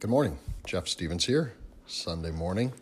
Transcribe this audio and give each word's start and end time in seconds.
Good 0.00 0.10
morning. 0.10 0.38
Jeff 0.64 0.86
Stevens 0.86 1.26
here. 1.26 1.54
Sunday 1.88 2.30
morning. 2.30 2.72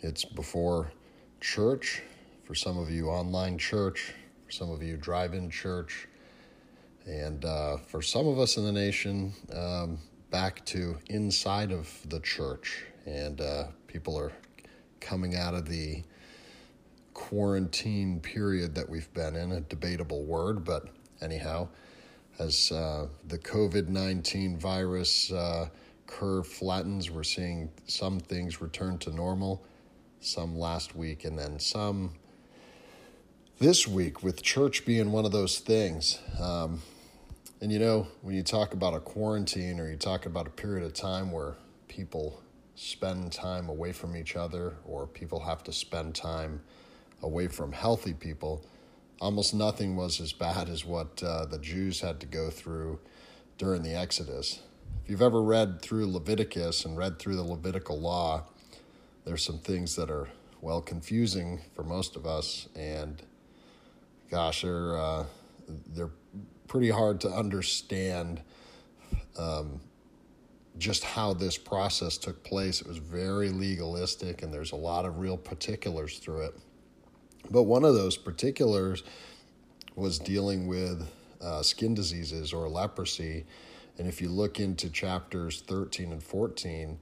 It's 0.00 0.26
before 0.26 0.92
church. 1.40 2.02
For 2.44 2.54
some 2.54 2.76
of 2.76 2.90
you, 2.90 3.08
online 3.08 3.56
church. 3.56 4.12
For 4.44 4.52
some 4.52 4.70
of 4.70 4.82
you, 4.82 4.98
drive 4.98 5.32
in 5.32 5.48
church. 5.48 6.06
And 7.06 7.46
uh, 7.46 7.78
for 7.78 8.02
some 8.02 8.28
of 8.28 8.38
us 8.38 8.58
in 8.58 8.66
the 8.66 8.72
nation, 8.72 9.32
um, 9.56 10.00
back 10.30 10.62
to 10.66 10.98
inside 11.06 11.72
of 11.72 11.90
the 12.10 12.20
church. 12.20 12.84
And 13.06 13.40
uh, 13.40 13.68
people 13.86 14.18
are 14.18 14.32
coming 15.00 15.36
out 15.36 15.54
of 15.54 15.66
the 15.66 16.02
quarantine 17.14 18.20
period 18.20 18.74
that 18.74 18.86
we've 18.86 19.10
been 19.14 19.34
in, 19.34 19.52
a 19.52 19.62
debatable 19.62 20.24
word, 20.24 20.62
but 20.66 20.88
anyhow, 21.22 21.68
as 22.38 22.70
uh, 22.70 23.06
the 23.28 23.38
COVID 23.38 23.88
19 23.88 24.58
virus 24.58 25.32
uh, 25.32 25.70
curve 26.10 26.46
flattens, 26.46 27.10
we're 27.10 27.22
seeing 27.22 27.70
some 27.86 28.18
things 28.18 28.60
return 28.60 28.98
to 28.98 29.10
normal, 29.10 29.64
some 30.20 30.58
last 30.58 30.96
week, 30.96 31.24
and 31.24 31.38
then 31.38 31.58
some 31.58 32.14
this 33.58 33.86
week, 33.86 34.22
with 34.22 34.42
church 34.42 34.84
being 34.84 35.12
one 35.12 35.24
of 35.24 35.32
those 35.32 35.58
things. 35.58 36.18
Um, 36.40 36.82
and 37.60 37.70
you 37.70 37.78
know, 37.78 38.08
when 38.22 38.34
you 38.34 38.42
talk 38.42 38.74
about 38.74 38.94
a 38.94 39.00
quarantine 39.00 39.78
or 39.78 39.88
you 39.88 39.96
talk 39.96 40.26
about 40.26 40.46
a 40.46 40.50
period 40.50 40.84
of 40.84 40.94
time 40.94 41.30
where 41.30 41.54
people 41.88 42.42
spend 42.74 43.32
time 43.32 43.68
away 43.68 43.92
from 43.92 44.16
each 44.16 44.34
other 44.34 44.76
or 44.84 45.06
people 45.06 45.40
have 45.40 45.62
to 45.64 45.72
spend 45.72 46.14
time 46.14 46.60
away 47.22 47.46
from 47.46 47.72
healthy 47.72 48.14
people, 48.14 48.64
almost 49.20 49.54
nothing 49.54 49.94
was 49.94 50.20
as 50.20 50.32
bad 50.32 50.68
as 50.68 50.84
what 50.84 51.22
uh, 51.22 51.44
the 51.44 51.58
Jews 51.58 52.00
had 52.00 52.18
to 52.20 52.26
go 52.26 52.50
through 52.50 52.98
during 53.58 53.82
the 53.82 53.94
Exodus. 53.94 54.60
If 55.02 55.10
you've 55.10 55.22
ever 55.22 55.42
read 55.42 55.82
through 55.82 56.06
Leviticus 56.12 56.84
and 56.84 56.96
read 56.96 57.18
through 57.18 57.36
the 57.36 57.42
Levitical 57.42 57.98
law, 57.98 58.44
there's 59.24 59.44
some 59.44 59.58
things 59.58 59.96
that 59.96 60.10
are, 60.10 60.28
well, 60.60 60.80
confusing 60.80 61.60
for 61.74 61.82
most 61.82 62.16
of 62.16 62.26
us. 62.26 62.68
And 62.76 63.22
gosh, 64.30 64.62
they're, 64.62 64.98
uh, 64.98 65.24
they're 65.94 66.10
pretty 66.68 66.90
hard 66.90 67.20
to 67.22 67.28
understand 67.28 68.40
um, 69.38 69.80
just 70.78 71.04
how 71.04 71.32
this 71.34 71.58
process 71.58 72.16
took 72.16 72.42
place. 72.44 72.80
It 72.80 72.86
was 72.86 72.98
very 72.98 73.50
legalistic, 73.50 74.42
and 74.42 74.52
there's 74.52 74.72
a 74.72 74.76
lot 74.76 75.04
of 75.04 75.18
real 75.18 75.36
particulars 75.36 76.18
through 76.18 76.42
it. 76.42 76.54
But 77.50 77.64
one 77.64 77.84
of 77.84 77.94
those 77.94 78.16
particulars 78.16 79.02
was 79.96 80.18
dealing 80.18 80.66
with 80.66 81.08
uh, 81.40 81.62
skin 81.62 81.94
diseases 81.94 82.52
or 82.52 82.68
leprosy. 82.68 83.46
And 84.00 84.08
if 84.08 84.22
you 84.22 84.30
look 84.30 84.58
into 84.58 84.88
chapters 84.88 85.60
13 85.60 86.10
and 86.10 86.22
14 86.22 86.98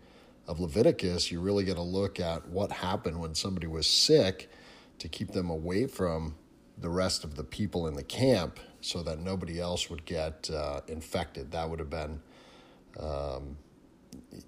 of 0.48 0.58
Leviticus, 0.58 1.30
you 1.30 1.41
really 1.41 1.62
get 1.62 1.78
a 1.78 1.82
look 1.82 2.18
at 2.18 2.48
what 2.48 2.72
happened 2.72 3.20
when 3.20 3.36
somebody 3.36 3.68
was 3.68 3.86
sick 3.86 4.50
to 4.98 5.06
keep 5.06 5.30
them 5.30 5.48
away 5.48 5.86
from 5.86 6.34
the 6.76 6.88
rest 6.88 7.22
of 7.22 7.36
the 7.36 7.44
people 7.44 7.86
in 7.86 7.94
the 7.94 8.02
camp 8.02 8.58
so 8.80 9.04
that 9.04 9.20
nobody 9.20 9.60
else 9.60 9.88
would 9.88 10.04
get 10.06 10.50
uh, 10.50 10.80
infected. 10.88 11.52
That 11.52 11.70
would 11.70 11.78
have 11.78 11.88
been, 11.88 12.20
um, 12.98 13.56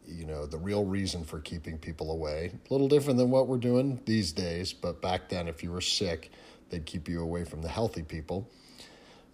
you 0.04 0.26
know, 0.26 0.44
the 0.44 0.58
real 0.58 0.84
reason 0.84 1.22
for 1.22 1.38
keeping 1.38 1.78
people 1.78 2.10
away. 2.10 2.50
A 2.68 2.74
little 2.74 2.88
different 2.88 3.16
than 3.16 3.30
what 3.30 3.46
we're 3.46 3.58
doing 3.58 4.00
these 4.06 4.32
days, 4.32 4.72
but 4.72 5.00
back 5.00 5.28
then, 5.28 5.46
if 5.46 5.62
you 5.62 5.70
were 5.70 5.80
sick, 5.80 6.32
they'd 6.70 6.84
keep 6.84 7.08
you 7.08 7.22
away 7.22 7.44
from 7.44 7.62
the 7.62 7.68
healthy 7.68 8.02
people. 8.02 8.50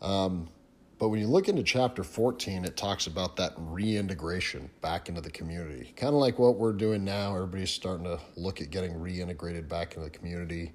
Um, 0.02 0.50
but 0.98 1.08
when 1.10 1.20
you 1.20 1.26
look 1.26 1.48
into 1.48 1.62
chapter 1.62 2.02
14, 2.02 2.64
it 2.64 2.76
talks 2.76 3.06
about 3.06 3.36
that 3.36 3.52
reintegration 3.58 4.70
back 4.80 5.10
into 5.10 5.20
the 5.20 5.30
community. 5.30 5.92
Kind 5.94 6.14
of 6.14 6.20
like 6.20 6.38
what 6.38 6.56
we're 6.56 6.72
doing 6.72 7.04
now. 7.04 7.34
Everybody's 7.34 7.70
starting 7.70 8.04
to 8.04 8.18
look 8.36 8.62
at 8.62 8.70
getting 8.70 8.94
reintegrated 8.94 9.68
back 9.68 9.94
into 9.94 10.04
the 10.04 10.10
community, 10.10 10.72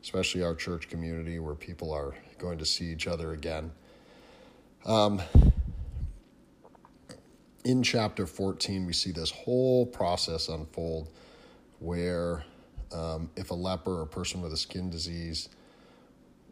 especially 0.00 0.44
our 0.44 0.54
church 0.54 0.88
community 0.88 1.40
where 1.40 1.56
people 1.56 1.92
are 1.92 2.14
going 2.38 2.58
to 2.58 2.64
see 2.64 2.84
each 2.84 3.08
other 3.08 3.32
again. 3.32 3.72
Um, 4.86 5.20
in 7.64 7.82
chapter 7.82 8.26
14, 8.26 8.86
we 8.86 8.92
see 8.92 9.10
this 9.10 9.30
whole 9.30 9.86
process 9.86 10.48
unfold 10.48 11.08
where 11.80 12.44
um, 12.92 13.28
if 13.34 13.50
a 13.50 13.54
leper 13.54 13.98
or 13.98 14.02
a 14.02 14.06
person 14.06 14.40
with 14.40 14.52
a 14.52 14.56
skin 14.56 14.88
disease 14.88 15.48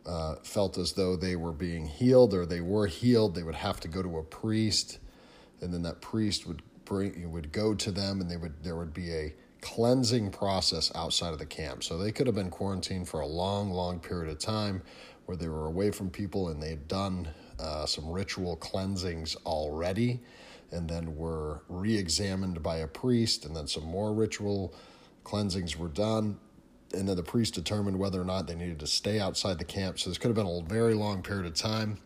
uh, 0.06 0.36
felt 0.42 0.78
as 0.78 0.92
though 0.92 1.16
they 1.16 1.36
were 1.36 1.52
being 1.52 1.86
healed 1.86 2.34
or 2.34 2.44
they 2.44 2.60
were 2.60 2.86
healed, 2.86 3.34
they 3.34 3.42
would 3.42 3.54
have 3.54 3.80
to 3.80 3.88
go 3.88 4.02
to 4.02 4.18
a 4.18 4.22
priest, 4.22 4.98
and 5.60 5.72
then 5.72 5.82
that 5.82 6.00
priest 6.00 6.46
would 6.46 6.62
bring 6.84 7.30
would 7.30 7.52
go 7.52 7.74
to 7.74 7.90
them, 7.90 8.20
and 8.20 8.30
they 8.30 8.36
would 8.36 8.62
there 8.62 8.76
would 8.76 8.92
be 8.92 9.12
a 9.12 9.34
cleansing 9.60 10.30
process 10.30 10.90
outside 10.96 11.32
of 11.32 11.38
the 11.38 11.46
camp. 11.46 11.84
So 11.84 11.96
they 11.96 12.10
could 12.10 12.26
have 12.26 12.34
been 12.34 12.50
quarantined 12.50 13.08
for 13.08 13.20
a 13.20 13.26
long, 13.26 13.70
long 13.70 14.00
period 14.00 14.28
of 14.28 14.40
time, 14.40 14.82
where 15.26 15.36
they 15.36 15.48
were 15.48 15.66
away 15.66 15.92
from 15.92 16.10
people 16.10 16.48
and 16.48 16.60
they'd 16.60 16.88
done 16.88 17.28
uh, 17.60 17.86
some 17.86 18.10
ritual 18.10 18.56
cleansings 18.56 19.36
already, 19.46 20.20
and 20.72 20.90
then 20.90 21.14
were 21.16 21.62
re-examined 21.68 22.60
by 22.60 22.78
a 22.78 22.88
priest, 22.88 23.44
and 23.44 23.54
then 23.54 23.68
some 23.68 23.84
more 23.84 24.12
ritual 24.12 24.74
cleansings 25.22 25.78
were 25.78 25.88
done 25.88 26.38
and 26.94 27.08
then 27.08 27.16
the 27.16 27.22
priest 27.22 27.54
determined 27.54 27.98
whether 27.98 28.20
or 28.20 28.24
not 28.24 28.46
they 28.46 28.54
needed 28.54 28.80
to 28.80 28.86
stay 28.86 29.18
outside 29.18 29.58
the 29.58 29.64
camp. 29.64 29.98
So 29.98 30.10
this 30.10 30.18
could 30.18 30.28
have 30.28 30.36
been 30.36 30.46
a 30.46 30.62
very 30.62 30.94
long 30.94 31.22
period 31.22 31.46
of 31.46 31.54
time. 31.54 31.98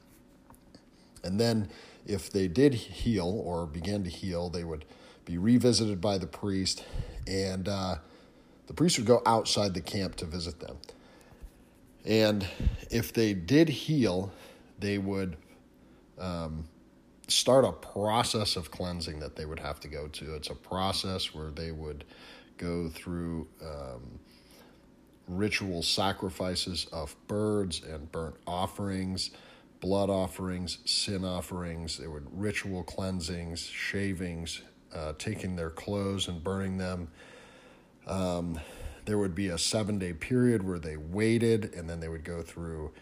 And 1.24 1.40
then, 1.40 1.68
if 2.06 2.30
they 2.30 2.46
did 2.46 2.74
heal 2.74 3.42
or 3.44 3.66
began 3.66 4.04
to 4.04 4.10
heal, 4.10 4.48
they 4.48 4.62
would 4.62 4.84
be 5.24 5.38
revisited 5.38 6.00
by 6.00 6.18
the 6.18 6.26
priest, 6.26 6.84
and 7.26 7.68
uh, 7.68 7.96
the 8.68 8.74
priest 8.74 8.98
would 8.98 9.08
go 9.08 9.22
outside 9.26 9.74
the 9.74 9.80
camp 9.80 10.14
to 10.16 10.24
visit 10.24 10.60
them. 10.60 10.76
And 12.04 12.46
if 12.90 13.12
they 13.12 13.34
did 13.34 13.68
heal, 13.68 14.32
they 14.78 14.98
would 14.98 15.36
um, 16.18 16.68
start 17.26 17.64
a 17.64 17.72
process 17.72 18.54
of 18.54 18.70
cleansing 18.70 19.18
that 19.18 19.34
they 19.34 19.44
would 19.44 19.58
have 19.58 19.80
to 19.80 19.88
go 19.88 20.06
to. 20.06 20.34
It's 20.34 20.50
a 20.50 20.54
process 20.54 21.34
where 21.34 21.50
they 21.50 21.72
would 21.72 22.04
go 22.56 22.88
through. 22.88 23.48
Um, 23.60 24.20
ritual 25.28 25.82
sacrifices 25.82 26.86
of 26.92 27.14
birds 27.26 27.82
and 27.82 28.10
burnt 28.12 28.36
offerings, 28.46 29.30
blood 29.80 30.10
offerings, 30.10 30.78
sin 30.84 31.24
offerings. 31.24 31.98
There 31.98 32.10
would 32.10 32.26
ritual 32.32 32.82
cleansings, 32.84 33.60
shavings, 33.60 34.62
uh, 34.94 35.14
taking 35.18 35.56
their 35.56 35.70
clothes 35.70 36.28
and 36.28 36.42
burning 36.42 36.78
them. 36.78 37.08
Um, 38.06 38.58
there 39.04 39.18
would 39.18 39.34
be 39.34 39.48
a 39.48 39.58
seven 39.58 39.98
day 39.98 40.12
period 40.12 40.62
where 40.62 40.78
they 40.78 40.96
waited, 40.96 41.74
and 41.74 41.88
then 41.88 42.00
they 42.00 42.08
would 42.08 42.24
go 42.24 42.42
through 42.42 42.92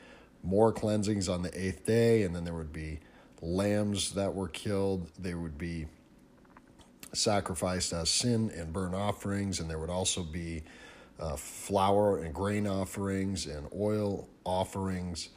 more 0.42 0.72
cleansings 0.72 1.28
on 1.28 1.42
the 1.42 1.58
eighth 1.58 1.86
day, 1.86 2.22
and 2.22 2.34
then 2.34 2.44
there 2.44 2.54
would 2.54 2.72
be 2.72 3.00
lambs 3.40 4.12
that 4.12 4.34
were 4.34 4.48
killed. 4.48 5.10
They 5.18 5.34
would 5.34 5.56
be 5.56 5.86
sacrificed 7.12 7.92
as 7.92 8.10
sin 8.10 8.50
and 8.54 8.72
burnt 8.72 8.94
offerings, 8.94 9.60
and 9.60 9.70
there 9.70 9.78
would 9.78 9.90
also 9.90 10.22
be 10.22 10.62
uh, 11.18 11.36
flour 11.36 12.18
and 12.18 12.34
grain 12.34 12.66
offerings 12.66 13.46
and 13.46 13.68
oil 13.74 14.28
offerings, 14.44 15.30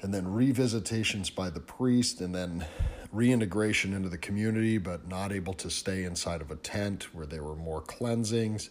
and 0.00 0.12
then 0.12 0.26
revisitations 0.26 1.34
by 1.34 1.50
the 1.50 1.60
priest, 1.60 2.20
and 2.20 2.34
then 2.34 2.66
reintegration 3.12 3.94
into 3.94 4.08
the 4.08 4.18
community, 4.18 4.78
but 4.78 5.08
not 5.08 5.32
able 5.32 5.54
to 5.54 5.70
stay 5.70 6.04
inside 6.04 6.40
of 6.40 6.50
a 6.50 6.56
tent 6.56 7.14
where 7.14 7.26
there 7.26 7.42
were 7.42 7.56
more 7.56 7.80
cleansings, 7.80 8.70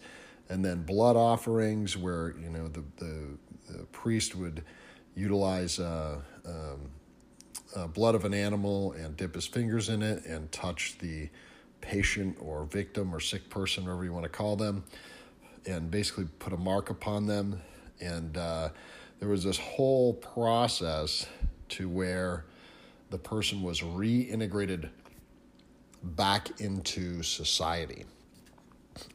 and 0.49 0.63
then 0.63 0.83
blood 0.83 1.15
offerings 1.15 1.97
where 1.97 2.35
you 2.41 2.49
know 2.49 2.67
the 2.67 2.83
the, 2.97 3.37
the 3.71 3.83
priest 3.85 4.35
would 4.35 4.63
utilize. 5.15 5.79
Uh, 5.79 6.19
um, 6.45 6.89
uh, 7.75 7.87
blood 7.87 8.15
of 8.15 8.25
an 8.25 8.33
animal 8.33 8.91
and 8.93 9.17
dip 9.17 9.35
his 9.35 9.47
fingers 9.47 9.89
in 9.89 10.01
it 10.01 10.25
and 10.25 10.51
touch 10.51 10.97
the 10.99 11.29
patient 11.81 12.37
or 12.39 12.65
victim 12.65 13.13
or 13.13 13.19
sick 13.19 13.49
person, 13.49 13.83
whatever 13.83 14.03
you 14.03 14.13
want 14.13 14.23
to 14.23 14.29
call 14.29 14.55
them, 14.55 14.83
and 15.65 15.89
basically 15.89 16.25
put 16.39 16.53
a 16.53 16.57
mark 16.57 16.89
upon 16.89 17.27
them. 17.27 17.61
And 17.99 18.37
uh, 18.37 18.69
there 19.19 19.29
was 19.29 19.43
this 19.43 19.57
whole 19.57 20.13
process 20.13 21.27
to 21.69 21.87
where 21.87 22.45
the 23.09 23.17
person 23.17 23.61
was 23.61 23.81
reintegrated 23.81 24.89
back 26.03 26.59
into 26.59 27.23
society. 27.23 28.05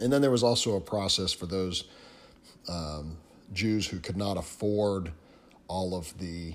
And 0.01 0.13
then 0.13 0.23
there 0.23 0.31
was 0.31 0.43
also 0.43 0.77
a 0.77 0.81
process 0.81 1.33
for 1.33 1.47
those 1.47 1.85
um, 2.69 3.19
Jews 3.53 3.87
who 3.87 4.01
could 4.01 4.17
not 4.17 4.37
afford 4.37 5.13
all 5.69 5.95
of 5.95 6.17
the 6.19 6.55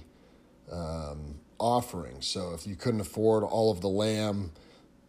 um, 0.72 1.36
offerings. 1.60 2.26
So 2.26 2.54
if 2.54 2.66
you 2.68 2.76
couldn't 2.76 3.02
afford 3.02 3.44
all 3.44 3.72
of 3.72 3.82
the 3.82 3.90
lamb, 3.90 4.52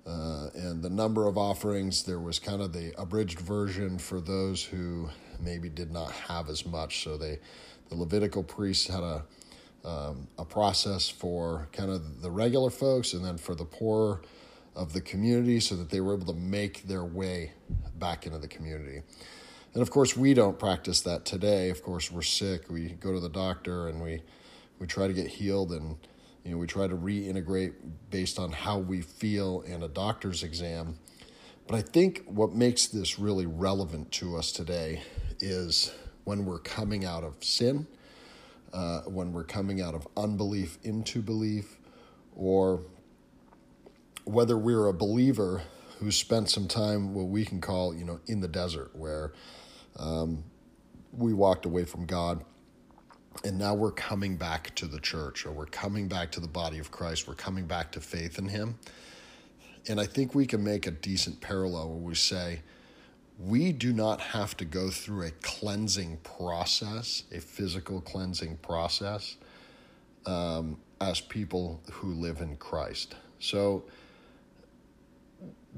uh, 0.06 0.48
and 0.54 0.82
the 0.82 0.90
number 0.90 1.26
of 1.26 1.38
offerings, 1.38 2.02
there 2.02 2.20
was 2.20 2.38
kind 2.38 2.60
of 2.60 2.72
the 2.72 2.92
abridged 2.98 3.40
version 3.40 3.98
for 3.98 4.20
those 4.20 4.62
who 4.62 5.08
maybe 5.40 5.68
did 5.68 5.90
not 5.90 6.10
have 6.12 6.48
as 6.48 6.66
much. 6.66 7.02
So 7.02 7.16
they, 7.16 7.38
the 7.88 7.96
Levitical 7.96 8.42
priests 8.42 8.86
had 8.86 9.02
a 9.02 9.24
um, 9.84 10.28
a 10.38 10.44
process 10.44 11.08
for 11.10 11.68
kind 11.72 11.90
of 11.90 12.22
the 12.22 12.30
regular 12.30 12.70
folks, 12.70 13.12
and 13.12 13.24
then 13.24 13.36
for 13.36 13.54
the 13.54 13.64
poor 13.64 14.22
of 14.74 14.92
the 14.92 15.00
community 15.00 15.60
so 15.60 15.76
that 15.76 15.90
they 15.90 16.00
were 16.00 16.14
able 16.14 16.26
to 16.26 16.40
make 16.40 16.82
their 16.84 17.04
way 17.04 17.52
back 17.98 18.26
into 18.26 18.38
the 18.38 18.48
community. 18.48 19.02
And 19.72 19.82
of 19.82 19.90
course, 19.90 20.16
we 20.16 20.34
don't 20.34 20.58
practice 20.58 21.00
that 21.02 21.24
today. 21.24 21.68
Of 21.70 21.82
course, 21.82 22.10
we're 22.10 22.22
sick. 22.22 22.70
We 22.70 22.90
go 22.90 23.12
to 23.12 23.20
the 23.20 23.28
doctor 23.28 23.88
and 23.88 24.02
we, 24.02 24.22
we 24.78 24.86
try 24.86 25.06
to 25.06 25.12
get 25.12 25.26
healed 25.26 25.72
and 25.72 25.96
you 26.44 26.50
know, 26.50 26.58
we 26.58 26.67
try 26.67 26.87
to 26.87 26.96
reintegrate 26.96 27.73
based 28.11 28.38
on 28.38 28.52
how 28.52 28.79
we 28.79 29.00
feel 29.00 29.62
in 29.62 29.82
a 29.82 29.88
doctor's 29.88 30.43
exam. 30.43 30.99
But 31.67 31.76
I 31.76 31.81
think 31.81 32.23
what 32.26 32.52
makes 32.52 32.87
this 32.87 33.19
really 33.19 33.46
relevant 33.46 34.12
to 34.12 34.37
us 34.37 34.52
today 34.52 35.02
is 35.41 35.93
when 36.25 36.44
we're 36.44 36.58
coming 36.58 37.06
out 37.06 37.25
of 37.25 37.43
sin, 37.43 37.87
uh, 38.75 39.00
when 39.02 39.32
we're 39.32 39.44
coming 39.44 39.81
out 39.81 39.94
of 39.94 40.06
unbelief 40.17 40.79
into 40.82 41.23
belief, 41.23 41.79
or 42.37 42.82
whether 44.25 44.58
we're 44.58 44.87
a 44.87 44.93
believer 44.93 45.62
who 45.99 46.11
spent 46.11 46.50
some 46.50 46.69
time 46.69 47.14
what 47.14 47.29
we 47.29 47.44
can 47.46 47.61
call, 47.61 47.94
you 47.94 48.05
know, 48.05 48.20
in 48.26 48.41
the 48.41 48.49
desert, 48.49 48.91
where 48.94 49.32
um, 49.99 50.44
we 51.12 51.32
walked 51.32 51.64
away 51.64 51.85
from 51.85 52.05
God 52.05 52.44
and 53.42 53.58
now 53.58 53.75
we're 53.75 53.90
coming 53.90 54.36
back 54.36 54.75
to 54.76 54.86
the 54.86 55.00
church 55.00 55.44
or 55.44 55.52
we're 55.52 55.66
coming 55.66 56.08
back 56.08 56.31
to 56.32 56.40
the 56.40 56.48
body 56.48 56.78
of 56.78 56.90
Christ. 56.90 57.26
We're 57.26 57.34
coming 57.34 57.66
back 57.66 57.90
to 57.92 58.00
faith 58.00 58.38
in 58.38 58.48
Him. 58.48 58.78
And 59.88 60.00
I 60.00 60.06
think 60.06 60.34
we 60.34 60.46
can 60.46 60.62
make 60.62 60.86
a 60.86 60.90
decent 60.90 61.40
parallel 61.40 61.88
where 61.88 61.98
we 61.98 62.14
say, 62.14 62.60
we 63.38 63.72
do 63.72 63.92
not 63.92 64.20
have 64.20 64.56
to 64.58 64.64
go 64.64 64.90
through 64.90 65.26
a 65.26 65.31
cleansing 65.42 66.19
process, 66.22 67.25
a 67.32 67.40
physical 67.40 68.00
cleansing 68.00 68.58
process, 68.58 69.36
um, 70.26 70.78
as 71.00 71.20
people 71.20 71.81
who 71.90 72.12
live 72.12 72.40
in 72.40 72.56
Christ. 72.56 73.16
So, 73.40 73.84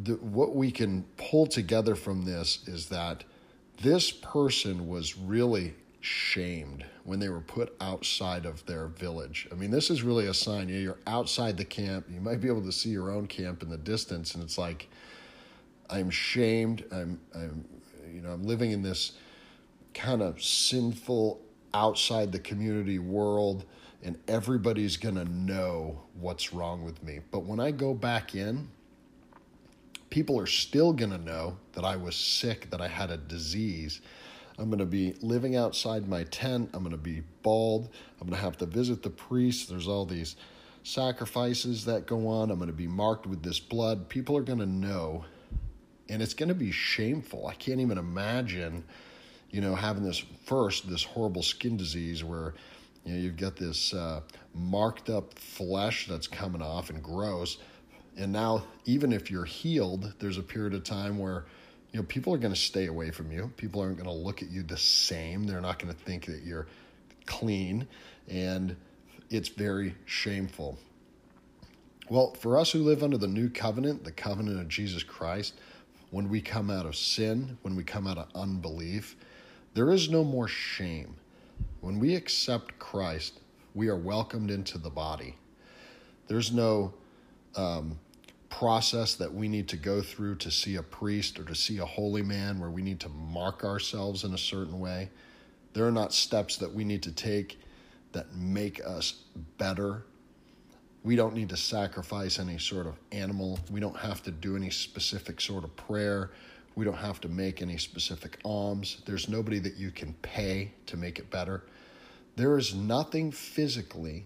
the, 0.03 0.13
what 0.17 0.55
we 0.55 0.71
can 0.71 1.05
pull 1.17 1.47
together 1.47 1.95
from 1.95 2.27
this 2.27 2.69
is 2.69 2.91
that 2.91 3.25
this 3.81 4.11
person 4.11 4.89
was 4.89 5.17
really 5.17 5.75
shamed 6.07 6.85
when 7.05 7.19
they 7.19 7.29
were 7.29 7.41
put 7.41 7.75
outside 7.81 8.47
of 8.47 8.65
their 8.67 8.87
village. 8.87 9.49
I 9.51 9.57
mean, 9.57 9.71
this 9.71 9.91
is 9.91 10.03
really 10.03 10.27
a 10.29 10.35
sign. 10.35 10.69
You 10.69 10.77
know, 10.77 10.81
you're 10.81 10.99
outside 11.07 11.57
the 11.57 11.65
camp. 11.65 12.07
You 12.09 12.21
might 12.21 12.41
be 12.41 12.47
able 12.49 12.63
to 12.63 12.73
see 12.73 12.91
your 12.91 13.11
own 13.11 13.27
camp 13.27 13.63
in 13.63 13.69
the 13.69 13.77
distance, 13.77 14.35
and 14.35 14.45
it's 14.45 14.57
like, 14.57 14.89
I'm 15.91 16.11
shamed. 16.11 16.85
I'm, 16.93 17.21
I'm, 17.35 17.65
you 18.13 18.21
know, 18.21 18.31
I'm 18.31 18.45
living 18.45 18.71
in 18.71 18.83
this 18.83 19.13
kind 19.95 20.23
of 20.23 20.43
sinful 20.43 21.41
outside 21.75 22.31
the 22.31 22.39
community 22.39 23.01
world, 23.01 23.65
and 24.05 24.17
everybody's 24.29 24.97
gonna 24.97 25.25
know 25.25 26.01
what's 26.21 26.53
wrong 26.53 26.85
with 26.85 27.03
me. 27.03 27.21
But 27.33 27.41
when 27.41 27.59
I 27.59 27.73
go 27.73 27.95
back 27.95 28.35
in, 28.37 28.69
people 30.11 30.39
are 30.39 30.47
still 30.47 30.93
gonna 30.93 31.19
know 31.19 31.57
that 31.73 31.85
I 31.85 31.97
was 31.97 32.15
sick, 32.15 32.71
that 32.71 32.81
I 32.81 32.87
had 32.87 33.11
a 33.11 33.17
disease 33.17 34.01
I'm 34.59 34.67
going 34.67 34.79
to 34.79 34.87
be 34.87 35.15
living 35.21 35.57
outside 35.57 36.09
my 36.09 36.25
tent. 36.25 36.71
I'm 36.73 36.81
going 36.81 36.93
to 36.93 36.97
be 36.97 37.23
bald. 37.43 37.91
I'm 38.21 38.27
going 38.27 38.39
to 38.39 38.45
have 38.45 38.57
to 38.59 38.67
visit 38.67 39.03
the 39.03 39.11
priest. 39.11 39.69
There's 39.69 39.89
all 39.89 40.07
these 40.07 40.37
sacrifices 40.83 41.85
that 41.85 42.07
go 42.07 42.29
on. 42.29 42.51
I'm 42.51 42.59
going 42.59 42.69
to 42.69 42.77
be 42.77 42.87
marked 42.87 43.27
with 43.27 43.43
this 43.43 43.61
blood. 43.61 44.09
People 44.09 44.37
are 44.37 44.43
going 44.43 44.61
to 44.61 44.67
know, 44.67 45.25
and 46.09 46.23
it's 46.23 46.35
going 46.35 46.49
to 46.49 46.55
be 46.55 46.71
shameful. 46.71 47.47
I 47.47 47.55
can't 47.55 47.81
even 47.81 47.99
imagine, 47.99 48.85
you 49.51 49.61
know, 49.61 49.75
having 49.75 50.05
this 50.05 50.23
first, 50.45 50.89
this 50.89 51.03
horrible 51.03 51.43
skin 51.43 51.77
disease 51.77 52.25
where, 52.25 52.55
you 53.05 53.13
know, 53.13 53.19
you've 53.19 53.37
got 53.37 53.57
this 53.57 53.93
uh, 53.93 54.21
marked 54.55 55.11
up 55.11 55.39
flesh 55.39 56.07
that's 56.07 56.27
coming 56.27 56.63
off 56.63 56.89
and 56.89 57.03
gross. 57.03 57.59
And 58.17 58.33
now, 58.33 58.65
even 58.87 59.13
if 59.13 59.31
you're 59.31 59.45
healed, 59.45 60.15
there's 60.19 60.39
a 60.39 60.43
period 60.43 60.73
of 60.73 60.85
time 60.85 61.19
where 61.19 61.45
you 61.97 62.03
know, 62.03 62.07
people 62.09 62.35
are 62.35 62.39
going 62.39 62.53
to 62.53 62.61
stay 62.61 62.89
away 62.89 63.11
from 63.11 63.33
you. 63.33 63.51
People 63.57 63.81
aren't 63.81 63.97
going 63.97 64.05
to 64.05 64.13
look 64.13 64.43
at 64.43 64.51
you 64.51 64.63
the 64.63 64.77
same. 64.77 65.45
They're 65.45 65.63
not 65.63 65.79
going 65.79 65.95
to 65.95 65.99
think 65.99 66.27
that 66.27 66.43
you're 66.43 66.67
clean, 67.25 67.89
and 68.29 68.77
it's 69.31 69.49
very 69.49 69.95
shameful. 70.05 70.77
Well, 72.11 72.35
for 72.35 72.59
us 72.59 72.71
who 72.71 72.81
live 72.81 73.03
under 73.03 73.17
the 73.17 73.27
new 73.27 73.49
covenant, 73.49 74.05
the 74.05 74.13
covenant 74.13 74.61
of 74.61 74.69
Jesus 74.69 75.03
Christ, 75.03 75.55
when 76.11 76.29
we 76.29 76.43
come 76.43 76.71
out 76.71 76.85
of 76.85 76.97
sin, 76.97 77.57
when 77.63 77.75
we 77.75 77.83
come 77.83 78.07
out 78.07 78.19
of 78.19 78.29
unbelief, 78.35 79.17
there 79.73 79.91
is 79.91 80.11
no 80.11 80.23
more 80.23 80.49
shame. 80.49 81.17
When 81.81 81.99
we 81.99 82.15
accept 82.15 82.79
Christ, 82.79 83.41
we 83.75 83.89
are 83.89 83.97
welcomed 83.97 84.51
into 84.51 84.77
the 84.77 84.91
body. 84.91 85.35
There's 86.29 86.53
no 86.53 86.93
um, 87.55 87.99
process 88.57 89.17
that 89.17 89.35
we 89.35 89.49
need 89.49 89.69
to 89.69 89.77
go 89.77 90.01
through 90.01 90.35
to 90.35 90.51
see 90.51 90.77
a 90.77 90.83
priest 90.83 91.39
or 91.39 91.45
to 91.45 91.55
see 91.55 91.77
a 91.77 91.85
holy 91.85 92.23
man 92.23 92.59
where 92.59 92.71
we 92.71 92.81
need 92.81 92.99
to 92.99 93.09
mark 93.11 93.63
ourselves 93.65 94.25
in 94.25 94.33
a 94.33 94.39
certain 94.39 94.81
way. 94.81 95.11
There 95.75 95.87
are 95.87 95.93
not 95.93 96.15
steps 96.15 96.57
that 96.57 96.73
we 96.73 96.83
need 96.83 97.03
to 97.03 97.13
take 97.13 97.61
that 98.13 98.35
make 98.35 98.81
us 98.83 99.25
better. 99.59 100.05
We 101.05 101.17
don't 101.17 101.35
need 101.35 101.51
to 101.51 101.57
sacrifice 101.59 102.39
any 102.39 102.57
sort 102.57 102.87
of 102.87 102.95
animal. 103.13 103.59
We 103.71 103.79
don't 103.79 103.99
have 103.99 104.23
to 104.23 104.31
do 104.31 104.57
any 104.57 104.71
specific 104.71 105.39
sort 105.39 105.63
of 105.63 105.77
prayer. 105.77 106.31
We 106.77 106.87
don't 106.87 106.97
have 106.97 107.21
to 107.21 107.29
make 107.29 107.61
any 107.61 107.77
specific 107.77 108.39
alms. 108.43 109.03
There's 109.05 109.29
nobody 109.29 109.59
that 109.59 109.77
you 109.77 109.91
can 109.91 110.15
pay 110.23 110.73
to 110.87 110.97
make 110.97 111.19
it 111.19 111.29
better. 111.29 111.65
There 112.37 112.57
is 112.57 112.75
nothing 112.75 113.33
physically 113.33 114.25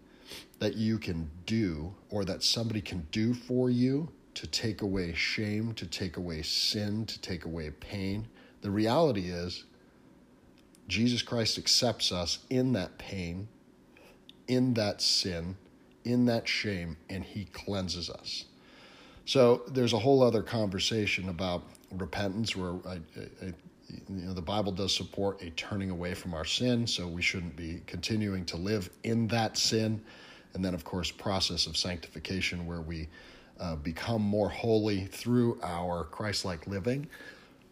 that 0.60 0.76
you 0.76 0.98
can 0.98 1.28
do 1.46 1.92
or 2.10 2.24
that 2.26 2.44
somebody 2.44 2.80
can 2.80 3.08
do 3.10 3.34
for 3.34 3.70
you 3.70 4.08
to 4.34 4.46
take 4.46 4.82
away 4.82 5.12
shame, 5.14 5.72
to 5.74 5.86
take 5.86 6.16
away 6.16 6.42
sin, 6.42 7.06
to 7.06 7.20
take 7.20 7.44
away 7.44 7.70
pain. 7.70 8.26
The 8.62 8.70
reality 8.70 9.30
is, 9.30 9.64
Jesus 10.88 11.22
Christ 11.22 11.58
accepts 11.58 12.10
us 12.10 12.38
in 12.50 12.72
that 12.72 12.98
pain, 12.98 13.48
in 14.48 14.74
that 14.74 15.00
sin, 15.00 15.56
in 16.04 16.26
that 16.26 16.48
shame, 16.48 16.96
and 17.08 17.24
he 17.24 17.44
cleanses 17.46 18.10
us. 18.10 18.46
So 19.24 19.62
there's 19.68 19.92
a 19.92 19.98
whole 19.98 20.22
other 20.22 20.42
conversation 20.42 21.28
about 21.28 21.62
repentance 21.92 22.56
where 22.56 22.74
I, 22.86 22.98
I, 23.42 23.54
you 24.08 24.26
know, 24.26 24.32
the 24.32 24.42
Bible 24.42 24.72
does 24.72 24.94
support 24.94 25.42
a 25.42 25.50
turning 25.50 25.90
away 25.90 26.14
from 26.14 26.34
our 26.34 26.44
sin, 26.44 26.86
so 26.86 27.06
we 27.06 27.22
shouldn't 27.22 27.54
be 27.54 27.82
continuing 27.86 28.44
to 28.46 28.56
live 28.56 28.90
in 29.04 29.28
that 29.28 29.56
sin 29.56 30.00
and 30.54 30.64
then 30.64 30.74
of 30.74 30.84
course 30.84 31.10
process 31.10 31.66
of 31.66 31.76
sanctification 31.76 32.66
where 32.66 32.80
we 32.80 33.08
uh, 33.60 33.76
become 33.76 34.22
more 34.22 34.48
holy 34.48 35.04
through 35.04 35.60
our 35.62 36.04
christ-like 36.04 36.66
living. 36.66 37.06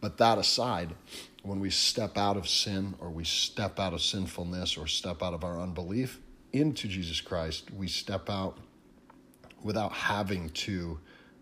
But 0.00 0.19
that 0.19 0.38
aside 0.38 0.94
when 1.43 1.60
we 1.60 1.70
step 1.70 2.17
out 2.17 2.36
of 2.36 2.48
sin 2.48 2.94
or 3.01 3.10
we 3.10 3.24
step 3.24 3.81
out 3.81 3.93
of 3.94 4.03
sinfulness 4.03 4.77
or 4.77 4.86
step 4.86 5.22
out 5.22 5.34
of 5.34 5.44
our 5.44 5.60
unbelief 5.60 6.20
into 6.53 6.89
jesus 6.89 7.20
christ 7.20 7.70
we 7.72 7.86
step 7.86 8.31
out 8.31 8.58
without 9.62 9.93
having 9.93 10.48
to 10.51 10.98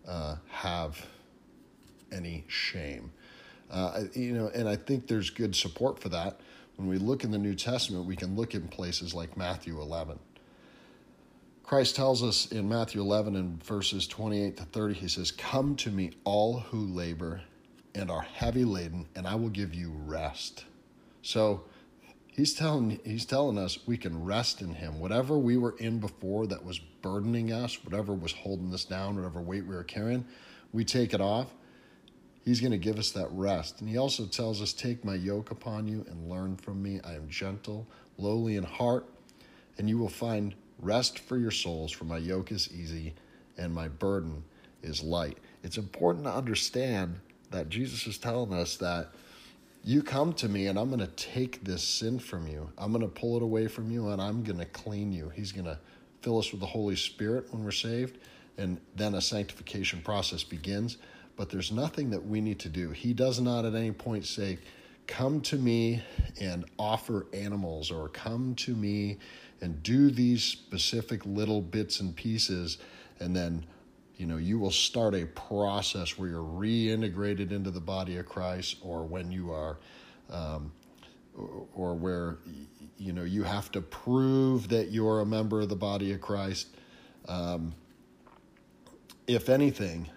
uh, 0.07 0.35
have 0.49 1.05
any 2.11 2.43
shame. 2.47 3.11
Uh, 3.69 4.03
you 4.13 4.31
know 4.31 4.49
and 4.55 4.67
i 4.69 4.75
think 4.75 5.07
there's 5.07 5.29
good 5.29 5.55
support 5.55 5.99
for 5.99 6.09
that. 6.09 6.39
When 6.77 6.87
we 6.87 6.97
look 6.99 7.23
in 7.23 7.31
the 7.31 7.37
new 7.37 7.55
testament 7.55 8.05
we 8.05 8.15
can 8.15 8.35
look 8.35 8.53
in 8.53 8.67
places 8.67 9.13
like 9.13 9.35
matthew 9.35 9.81
11 9.81 10.19
Christ 11.67 11.97
tells 11.97 12.23
us 12.23 12.45
in 12.53 12.69
Matthew 12.69 13.01
11 13.01 13.35
and 13.35 13.61
verses 13.61 14.07
28 14.07 14.55
to 14.55 14.63
30, 14.63 14.93
he 14.93 15.09
says, 15.09 15.31
Come 15.31 15.75
to 15.75 15.91
me, 15.91 16.11
all 16.23 16.61
who 16.61 16.77
labor 16.77 17.41
and 17.93 18.09
are 18.09 18.21
heavy 18.21 18.63
laden, 18.63 19.05
and 19.17 19.27
I 19.27 19.35
will 19.35 19.49
give 19.49 19.75
you 19.75 19.91
rest. 20.05 20.63
So 21.21 21.65
he's 22.25 22.53
telling, 22.53 23.01
he's 23.03 23.25
telling 23.25 23.57
us 23.57 23.85
we 23.85 23.97
can 23.97 24.23
rest 24.23 24.61
in 24.61 24.75
him. 24.75 24.97
Whatever 25.01 25.37
we 25.37 25.57
were 25.57 25.75
in 25.77 25.99
before 25.99 26.47
that 26.47 26.63
was 26.63 26.79
burdening 26.79 27.51
us, 27.51 27.83
whatever 27.83 28.13
was 28.13 28.31
holding 28.31 28.73
us 28.73 28.85
down, 28.85 29.17
whatever 29.17 29.41
weight 29.41 29.67
we 29.67 29.75
were 29.75 29.83
carrying, 29.83 30.23
we 30.71 30.85
take 30.85 31.13
it 31.13 31.19
off. 31.19 31.47
He's 32.45 32.61
going 32.61 32.71
to 32.71 32.77
give 32.77 32.97
us 32.97 33.11
that 33.11 33.27
rest. 33.31 33.81
And 33.81 33.89
he 33.89 33.97
also 33.97 34.25
tells 34.25 34.61
us, 34.61 34.71
Take 34.71 35.03
my 35.03 35.15
yoke 35.15 35.51
upon 35.51 35.85
you 35.89 36.05
and 36.09 36.29
learn 36.29 36.55
from 36.55 36.81
me. 36.81 37.01
I 37.03 37.15
am 37.15 37.27
gentle, 37.27 37.85
lowly 38.17 38.55
in 38.55 38.63
heart, 38.63 39.05
and 39.77 39.89
you 39.89 39.97
will 39.97 40.07
find 40.07 40.55
Rest 40.79 41.19
for 41.19 41.37
your 41.37 41.51
souls, 41.51 41.91
for 41.91 42.05
my 42.05 42.17
yoke 42.17 42.51
is 42.51 42.69
easy 42.71 43.13
and 43.57 43.73
my 43.73 43.87
burden 43.87 44.43
is 44.83 45.01
light. 45.01 45.37
It's 45.63 45.77
important 45.77 46.25
to 46.25 46.33
understand 46.33 47.19
that 47.51 47.69
Jesus 47.69 48.05
is 48.05 48.17
telling 48.17 48.53
us 48.53 48.77
that 48.77 49.09
you 49.83 50.03
come 50.03 50.33
to 50.33 50.49
me 50.49 50.67
and 50.67 50.77
I'm 50.77 50.89
going 50.89 50.99
to 50.99 51.07
take 51.07 51.63
this 51.63 51.81
sin 51.81 52.19
from 52.19 52.47
you. 52.47 52.69
I'm 52.77 52.91
going 52.91 53.01
to 53.01 53.07
pull 53.07 53.37
it 53.37 53.43
away 53.43 53.67
from 53.67 53.89
you 53.89 54.09
and 54.09 54.21
I'm 54.21 54.43
going 54.43 54.59
to 54.59 54.65
clean 54.65 55.11
you. 55.11 55.29
He's 55.29 55.51
going 55.51 55.65
to 55.65 55.79
fill 56.21 56.39
us 56.39 56.51
with 56.51 56.59
the 56.59 56.67
Holy 56.67 56.95
Spirit 56.95 57.51
when 57.51 57.63
we're 57.63 57.71
saved. 57.71 58.17
And 58.57 58.79
then 58.95 59.15
a 59.15 59.21
sanctification 59.21 60.01
process 60.01 60.43
begins. 60.43 60.97
But 61.37 61.49
there's 61.49 61.71
nothing 61.71 62.09
that 62.09 62.25
we 62.25 62.41
need 62.41 62.59
to 62.59 62.69
do. 62.69 62.89
He 62.89 63.13
does 63.13 63.39
not 63.39 63.65
at 63.65 63.75
any 63.75 63.91
point 63.91 64.25
say, 64.25 64.57
Come 65.05 65.39
to 65.41 65.55
me 65.55 66.03
and 66.41 66.65
offer 66.77 67.27
animals, 67.31 67.91
or 67.91 68.09
come 68.09 68.55
to 68.55 68.75
me 68.75 69.19
and 69.61 69.81
do 69.83 70.09
these 70.09 70.43
specific 70.43 71.25
little 71.25 71.61
bits 71.61 71.99
and 71.99 72.15
pieces 72.15 72.77
and 73.19 73.35
then 73.35 73.65
you 74.17 74.25
know, 74.25 74.37
you 74.37 74.57
will 74.57 74.71
start 74.71 75.13
a 75.13 75.25
process 75.27 76.17
where 76.17 76.27
you're 76.27 76.41
reintegrated 76.41 77.51
into 77.51 77.69
the 77.69 77.79
body 77.79 78.17
of 78.17 78.25
Christ, 78.25 78.77
or 78.81 79.03
when 79.03 79.31
you 79.31 79.51
are, 79.51 79.77
um, 80.31 80.71
or, 81.75 81.93
where, 81.93 82.39
you 82.97 83.13
know, 83.13 83.23
you 83.23 83.43
have 83.43 83.71
to 83.73 83.81
prove 83.81 84.69
that 84.69 84.91
you're 84.91 85.19
a 85.19 85.25
member 85.25 85.61
of 85.61 85.69
the 85.69 85.75
body 85.75 86.13
of 86.13 86.21
Christ. 86.21 86.69
Um, 87.27 87.75
if 89.27 89.49
anything, 89.49 90.09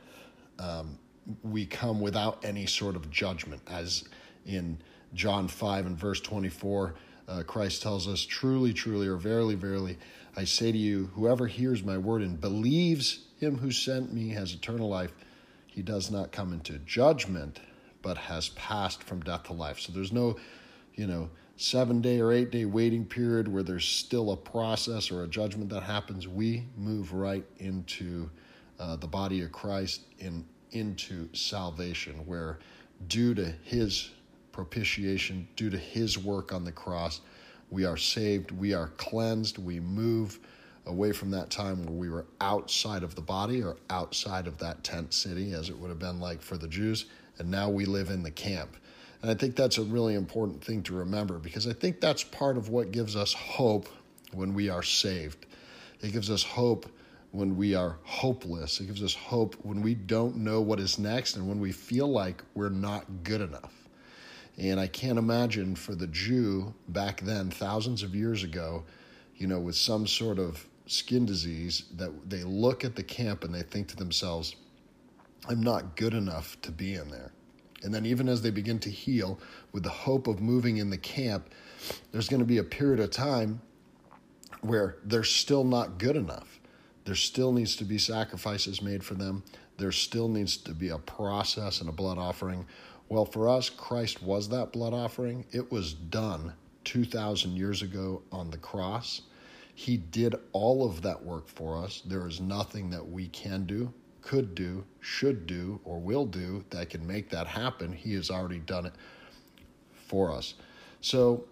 um, 0.59 0.99
we 1.42 1.66
come 1.66 2.00
without 2.00 2.42
any 2.42 2.64
sort 2.64 2.97
of 2.97 3.11
judgment, 3.11 3.61
as 3.68 4.04
in 4.47 4.78
John 5.12 5.47
5 5.47 5.87
and 5.87 5.99
verse 5.99 6.23
24. 6.23 6.94
Uh, 7.30 7.44
Christ 7.44 7.80
tells 7.80 8.08
us, 8.08 8.22
Truly, 8.22 8.72
truly, 8.72 9.06
or 9.06 9.16
verily, 9.16 9.54
verily, 9.54 9.96
I 10.37 10.44
say 10.44 10.72
to 10.72 10.78
you, 10.78 11.10
whoever 11.14 11.46
hears 11.46 11.84
my 11.84 11.96
word 11.96 12.22
and 12.22 12.40
believes 12.40 13.20
him 13.38 13.58
who 13.58 13.70
sent 13.70 14.12
me 14.12 14.30
has 14.30 14.52
eternal 14.52 14.88
life. 14.88 15.12
He 15.66 15.82
does 15.82 16.10
not 16.10 16.32
come 16.32 16.52
into 16.52 16.78
judgment, 16.78 17.60
but 18.02 18.18
has 18.18 18.49
passed 18.50 19.04
from 19.04 19.20
death 19.20 19.44
to 19.44 19.52
life. 19.52 19.78
So 19.78 19.92
there's 19.92 20.12
no, 20.12 20.37
you 20.94 21.06
know, 21.06 21.30
seven 21.56 22.00
day 22.00 22.20
or 22.20 22.32
eight 22.32 22.50
day 22.50 22.64
waiting 22.64 23.04
period 23.04 23.46
where 23.46 23.62
there's 23.62 23.87
still 23.87 24.32
a 24.32 24.37
process 24.37 25.10
or 25.10 25.22
a 25.22 25.28
judgment 25.28 25.70
that 25.70 25.84
happens. 25.84 26.26
We 26.26 26.66
move 26.76 27.12
right 27.12 27.44
into 27.58 28.28
uh, 28.80 28.96
the 28.96 29.06
body 29.06 29.42
of 29.42 29.52
Christ 29.52 30.02
and 30.20 30.44
into 30.72 31.28
salvation, 31.32 32.26
where 32.26 32.58
due 33.06 33.34
to 33.34 33.54
his 33.62 34.10
propitiation, 34.52 35.49
due 35.57 35.71
to 35.71 35.78
his 35.78 36.19
work 36.19 36.52
on 36.52 36.64
the 36.64 36.73
cross, 36.73 37.21
we 37.71 37.85
are 37.85 37.97
saved, 37.97 38.50
we 38.50 38.75
are 38.75 38.88
cleansed, 38.97 39.59
we 39.59 39.80
move 39.80 40.38
away 40.87 41.12
from 41.12 41.30
that 41.30 41.50
time 41.50 41.85
where 41.85 41.95
we 41.95 42.09
were 42.09 42.26
outside 42.40 43.02
of 43.02 43.14
the 43.14 43.21
body 43.21 43.62
or 43.62 43.76
outside 43.90 44.47
of 44.47 44.59
that 44.59 44.83
tent 44.83 45.14
city, 45.14 45.52
as 45.52 45.69
it 45.69 45.78
would 45.78 45.88
have 45.88 45.99
been 45.99 46.21
like 46.21 46.42
for 46.42 46.57
the 46.57 46.69
Jews, 46.69 47.07
and 47.38 47.50
now 47.50 47.69
we 47.69 47.85
live 47.85 48.11
in 48.11 48.23
the 48.23 48.30
camp. 48.30 48.76
And 49.23 49.30
I 49.30 49.35
think 49.35 49.54
that's 49.54 49.78
a 49.78 49.83
really 49.83 50.14
important 50.14 50.64
thing 50.64 50.83
to 50.85 50.95
remember 50.95 51.38
because 51.38 51.66
I 51.66 51.73
think 51.75 52.00
that's 52.00 52.25
part 52.25 52.57
of 52.57 52.71
what 52.71 52.90
gives 52.90 53.16
us 53.16 53.33
hope 53.35 53.88
when 54.33 54.54
we 54.54 54.69
are 54.69 54.83
saved. 54.83 55.47
It 56.00 56.12
gives 56.12 56.30
us 56.30 56.42
hope 56.42 56.87
when 57.33 57.57
we 57.57 57.75
are 57.75 57.99
hopeless. 58.02 58.80
It 58.80 58.87
gives 58.87 59.02
us 59.02 59.14
hope 59.14 59.57
when 59.62 59.83
we 59.83 59.95
don't 59.95 60.37
know 60.37 60.61
what 60.61 60.80
is 60.80 60.99
next 60.99 61.37
and 61.37 61.47
when 61.47 61.61
we 61.61 61.71
feel 61.71 62.09
like 62.09 62.42
we're 62.54 62.71
not 62.71 63.04
good 63.23 63.42
enough. 63.42 63.79
And 64.61 64.79
I 64.79 64.88
can't 64.88 65.19
imagine 65.19 65.75
for 65.75 65.95
the 65.95 66.07
Jew 66.07 66.75
back 66.88 67.23
then, 67.23 67.50
thousands 67.50 68.02
of 68.02 68.14
years 68.14 68.45
ago, 68.45 68.85
you 69.37 69.47
know, 69.47 69.59
with 69.59 69.75
some 69.75 70.07
sort 70.07 70.38
of 70.38 70.67
skin 70.87 71.25
disease, 71.25 71.85
that 71.97 72.29
they 72.29 72.45
look 72.45 72.85
at 72.85 72.95
the 72.95 73.02
camp 73.02 73.43
and 73.43 73.55
they 73.55 73.62
think 73.62 73.88
to 73.88 73.97
themselves, 73.97 74.55
I'm 75.49 75.62
not 75.62 75.97
good 75.97 76.12
enough 76.12 76.61
to 76.61 76.71
be 76.71 76.95
in 76.95 77.09
there. 77.11 77.33
And 77.83 77.95
then, 77.95 78.05
even 78.05 78.29
as 78.29 78.43
they 78.43 78.50
begin 78.50 78.79
to 78.81 78.90
heal 78.90 79.40
with 79.73 79.83
the 79.83 79.88
hope 79.88 80.26
of 80.26 80.43
moving 80.43 80.76
in 80.76 80.90
the 80.90 80.99
camp, 80.99 81.49
there's 82.12 82.29
going 82.29 82.40
to 82.40 82.47
be 82.47 82.59
a 82.59 82.64
period 82.64 83.00
of 83.00 83.11
time 83.11 83.62
where 84.61 84.97
they're 85.05 85.25
still 85.25 85.64
not 85.64 85.97
good 85.97 86.17
enough 86.17 86.61
there 87.05 87.14
still 87.14 87.52
needs 87.52 87.76
to 87.76 87.85
be 87.85 87.99
sacrifices 87.99 88.83
made 88.83 89.02
for 89.02 89.14
them. 89.14 89.43
There 89.79 89.93
still 89.93 90.29
needs 90.29 90.57
to 90.59 90.73
be 90.73 90.90
a 90.90 90.99
process 90.99 91.81
and 91.81 91.88
a 91.88 91.93
blood 91.93 92.19
offering. 92.19 92.67
Well, 93.11 93.25
for 93.25 93.49
us, 93.49 93.69
Christ 93.69 94.23
was 94.23 94.49
that 94.50 94.73
blood 94.73 94.95
offering. 94.95 95.45
It 95.50 95.73
was 95.73 95.95
done 95.95 96.55
2,000 96.85 97.57
years 97.57 97.83
ago 97.83 98.23
on 98.31 98.50
the 98.50 98.57
cross. 98.57 99.23
He 99.75 99.97
did 99.97 100.37
all 100.52 100.87
of 100.87 101.02
that 101.02 101.25
work 101.25 101.49
for 101.49 101.76
us. 101.76 102.02
There 102.07 102.29
is 102.29 102.40
nothing 102.40 102.88
that 102.90 103.05
we 103.05 103.26
can 103.26 103.67
do, 103.67 103.93
could 104.23 104.55
do, 104.55 104.85
should 105.00 105.49
do, 105.49 105.81
or 105.85 105.99
will 105.99 106.25
do 106.25 106.64
that 106.71 106.90
can 106.90 107.05
make 107.05 107.31
that 107.31 107.49
happen. 107.49 107.93
He 107.93 108.14
has 108.14 108.31
already 108.31 108.61
done 108.61 108.87
it 108.87 108.95
for 109.93 110.31
us. 110.31 110.55
So, 111.00 111.47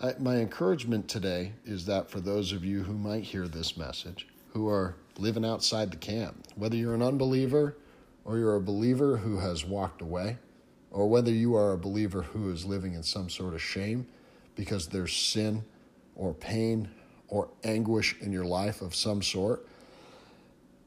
I, 0.00 0.14
my 0.20 0.36
encouragement 0.36 1.08
today 1.08 1.54
is 1.64 1.86
that 1.86 2.08
for 2.08 2.20
those 2.20 2.52
of 2.52 2.64
you 2.64 2.84
who 2.84 2.94
might 2.94 3.24
hear 3.24 3.48
this 3.48 3.76
message, 3.76 4.28
who 4.52 4.68
are 4.68 4.94
living 5.18 5.44
outside 5.44 5.90
the 5.90 5.96
camp. 5.96 6.46
Whether 6.54 6.76
you're 6.76 6.94
an 6.94 7.02
unbeliever 7.02 7.76
or 8.24 8.38
you're 8.38 8.54
a 8.54 8.60
believer 8.60 9.16
who 9.16 9.38
has 9.38 9.64
walked 9.64 10.00
away, 10.00 10.38
or 10.94 11.08
whether 11.08 11.32
you 11.32 11.56
are 11.56 11.72
a 11.72 11.76
believer 11.76 12.22
who 12.22 12.52
is 12.52 12.64
living 12.64 12.94
in 12.94 13.02
some 13.02 13.28
sort 13.28 13.52
of 13.52 13.60
shame 13.60 14.06
because 14.54 14.86
there's 14.86 15.12
sin 15.12 15.64
or 16.14 16.32
pain 16.32 16.88
or 17.26 17.48
anguish 17.64 18.14
in 18.20 18.30
your 18.30 18.44
life 18.44 18.80
of 18.80 18.94
some 18.94 19.20
sort, 19.20 19.66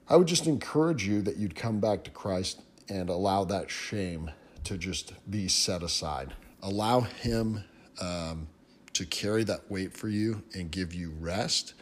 I 0.10 0.16
would 0.16 0.28
just 0.28 0.48
encourage 0.48 1.06
you 1.06 1.22
that 1.24 1.36
you'd 1.36 1.56
come 1.56 1.82
back 1.82 2.06
to 2.06 2.12
Christ 2.12 2.62
and 2.88 3.10
allow 3.10 3.44
that 3.44 3.70
shame 3.70 4.32
to 4.64 4.78
just 4.78 5.12
be 5.30 5.50
set 5.50 5.84
aside. 5.84 6.34
Allow 6.64 7.02
Him 7.02 7.66
um, 8.00 8.48
to 8.94 9.06
carry 9.06 9.44
that 9.44 9.70
weight 9.70 9.92
for 9.92 10.08
you 10.08 10.42
and 10.56 10.72
give 10.72 10.94
you 10.94 11.14
rest. 11.20 11.74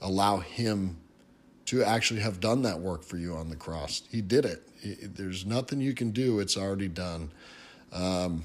Allow 0.00 0.38
Him 0.38 0.96
to 1.68 1.84
actually 1.84 2.20
have 2.20 2.40
done 2.40 2.62
that 2.62 2.80
work 2.80 3.02
for 3.02 3.18
you 3.18 3.34
on 3.34 3.50
the 3.50 3.56
cross. 3.56 4.02
He 4.10 4.22
did 4.22 4.46
it. 4.46 5.14
There's 5.14 5.44
nothing 5.44 5.82
you 5.82 5.92
can 5.92 6.12
do, 6.12 6.40
it's 6.40 6.56
already 6.56 6.88
done. 6.88 7.30
Um, 7.92 8.44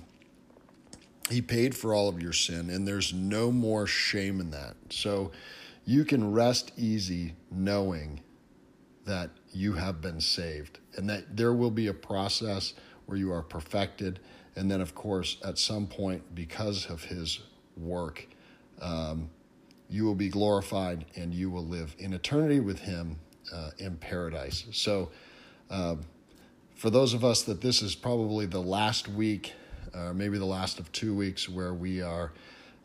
he 1.30 1.42
paid 1.42 1.74
for 1.74 1.94
all 1.94 2.10
of 2.10 2.22
your 2.22 2.34
sin, 2.34 2.70
and 2.70 2.86
there's 2.86 3.14
no 3.14 3.50
more 3.50 3.88
shame 3.88 4.42
in 4.42 4.52
that. 4.52 4.76
So 4.90 5.32
you 5.86 6.04
can 6.04 6.34
rest 6.34 6.74
easy 6.76 7.36
knowing 7.50 8.20
that 9.06 9.30
you 9.54 9.72
have 9.72 10.02
been 10.02 10.20
saved 10.20 10.80
and 10.98 11.10
that 11.10 11.38
there 11.38 11.54
will 11.54 11.72
be 11.72 11.88
a 11.88 11.94
process 11.94 12.74
where 13.06 13.18
you 13.18 13.32
are 13.32 13.42
perfected. 13.42 14.20
And 14.58 14.70
then, 14.70 14.82
of 14.82 14.96
course, 14.96 15.38
at 15.46 15.58
some 15.58 15.88
point, 15.88 16.36
because 16.36 16.88
of 16.88 17.06
his 17.06 17.40
work, 17.78 18.28
um, 18.82 19.30
you 19.90 20.06
will 20.06 20.16
be 20.16 20.30
glorified 20.30 21.06
and 21.16 21.34
you 21.34 21.50
will 21.50 21.66
live 21.66 21.96
in 22.00 22.14
eternity 22.14 22.60
with 22.60 22.80
him 22.80 23.18
uh, 23.54 23.72
in 23.78 23.96
paradise. 23.98 24.66
So, 24.72 25.12
uh, 25.70 25.96
for 26.76 26.90
those 26.90 27.14
of 27.14 27.24
us 27.24 27.44
that 27.44 27.62
this 27.62 27.82
is 27.82 27.96
probably 27.96 28.46
the 28.46 28.62
last 28.62 29.08
week, 29.08 29.54
or 29.94 30.08
uh, 30.08 30.14
maybe 30.14 30.38
the 30.38 30.46
last 30.46 30.80
of 30.80 30.92
two 30.92 31.16
weeks, 31.16 31.48
where 31.48 31.74
we 31.74 32.02
are 32.02 32.34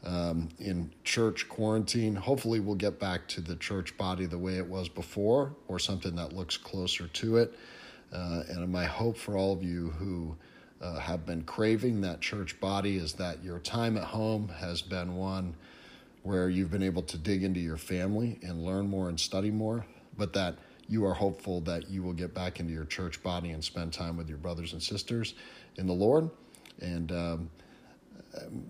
um, 0.04 0.48
in 0.60 0.90
church 1.04 1.48
quarantine, 1.48 2.14
hopefully 2.14 2.60
we'll 2.60 2.76
get 2.76 3.00
back 3.00 3.26
to 3.28 3.40
the 3.40 3.56
church 3.56 3.96
body 3.96 4.26
the 4.26 4.38
way 4.38 4.56
it 4.56 4.66
was 4.66 4.88
before 4.88 5.54
or 5.66 5.78
something 5.78 6.14
that 6.16 6.32
looks 6.32 6.56
closer 6.56 7.08
to 7.08 7.38
it. 7.38 7.54
Uh, 8.12 8.42
and 8.48 8.70
my 8.70 8.84
hope 8.84 9.16
for 9.16 9.36
all 9.36 9.52
of 9.52 9.62
you 9.62 9.90
who 9.98 10.36
uh, 10.80 10.98
have 10.98 11.26
been 11.26 11.42
craving 11.42 12.00
that 12.00 12.20
church 12.20 12.58
body 12.60 12.96
is 12.96 13.14
that 13.14 13.42
your 13.42 13.58
time 13.58 13.96
at 13.96 14.04
home 14.04 14.48
has 14.48 14.80
been 14.80 15.16
one 15.16 15.54
where 16.28 16.50
you've 16.50 16.70
been 16.70 16.82
able 16.82 17.00
to 17.00 17.16
dig 17.16 17.42
into 17.42 17.58
your 17.58 17.78
family 17.78 18.38
and 18.42 18.62
learn 18.62 18.86
more 18.86 19.08
and 19.08 19.18
study 19.18 19.50
more, 19.50 19.86
but 20.14 20.34
that 20.34 20.58
you 20.86 21.06
are 21.06 21.14
hopeful 21.14 21.62
that 21.62 21.88
you 21.88 22.02
will 22.02 22.12
get 22.12 22.34
back 22.34 22.60
into 22.60 22.70
your 22.70 22.84
church 22.84 23.22
body 23.22 23.48
and 23.48 23.64
spend 23.64 23.94
time 23.94 24.14
with 24.14 24.28
your 24.28 24.36
brothers 24.36 24.74
and 24.74 24.82
sisters 24.82 25.32
in 25.76 25.86
the 25.86 25.94
Lord. 25.94 26.28
And 26.82 27.10
um, 27.12 27.50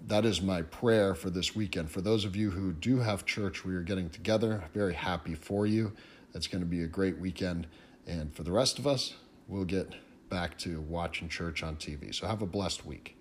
that 0.07 0.25
is 0.25 0.41
my 0.41 0.63
prayer 0.63 1.17
for 1.17 1.31
this 1.31 1.57
weekend. 1.57 1.91
For 1.91 2.01
those 2.01 2.25
of 2.25 2.37
you 2.37 2.51
who 2.51 2.73
do 2.73 3.01
have 3.01 3.27
church, 3.27 3.65
we 3.65 3.75
are 3.75 3.83
getting 3.83 4.09
together. 4.09 4.63
Very 4.73 4.95
happy 4.95 5.35
for 5.35 5.67
you. 5.67 5.93
It's 6.35 6.47
going 6.47 6.63
to 6.63 6.69
be 6.69 6.85
a 6.85 6.87
great 6.87 7.19
weekend. 7.19 7.67
And 8.07 8.33
for 8.33 8.45
the 8.45 8.53
rest 8.53 8.79
of 8.79 8.87
us, 8.87 9.15
we'll 9.49 9.65
get 9.65 9.95
back 10.31 10.59
to 10.59 10.81
watching 10.83 11.29
church 11.29 11.65
on 11.65 11.75
TV. 11.75 12.15
So 12.15 12.29
have 12.29 12.41
a 12.41 12.47
blessed 12.47 12.87
week. 12.87 13.18